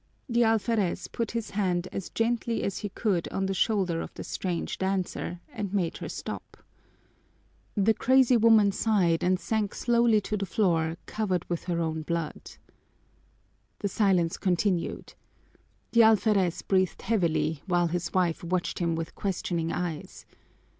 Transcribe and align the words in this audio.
The 0.27 0.41
alferez 0.43 1.07
put 1.11 1.29
his 1.29 1.51
hand 1.51 1.87
as 1.91 2.09
gently 2.09 2.63
as 2.63 2.79
he 2.79 2.89
could 2.89 3.27
on 3.27 3.45
the 3.45 3.53
shoulder 3.53 4.01
of 4.01 4.11
the 4.15 4.23
strange 4.23 4.79
dancer 4.79 5.39
and 5.53 5.71
made 5.75 5.97
her 5.97 6.09
stop. 6.09 6.57
The 7.75 7.93
crazy 7.93 8.35
woman 8.35 8.71
sighed 8.71 9.23
and 9.23 9.39
sank 9.39 9.75
slowly 9.75 10.19
to 10.21 10.35
the 10.37 10.47
floor 10.47 10.97
covered 11.05 11.47
with 11.47 11.65
her 11.65 11.79
own 11.79 12.01
blood. 12.01 12.53
The 13.77 13.89
silence 13.89 14.37
continued. 14.39 15.13
The 15.91 16.01
alferez 16.01 16.63
breathed 16.63 17.03
heavily, 17.03 17.61
while 17.67 17.85
his 17.85 18.11
wife 18.11 18.43
watched 18.43 18.79
him 18.79 18.95
with 18.95 19.13
questioning 19.13 19.71
eyes. 19.71 20.25